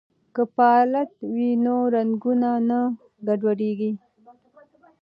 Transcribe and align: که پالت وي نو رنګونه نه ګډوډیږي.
که 0.35 0.43
پالت 0.57 1.11
وي 1.33 1.49
نو 1.63 1.75
رنګونه 1.95 2.51
نه 2.69 2.79
ګډوډیږي. 3.27 3.91